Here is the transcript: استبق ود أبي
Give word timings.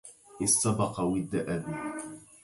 استبق 0.45 0.95
ود 1.09 1.31
أبي 1.53 1.73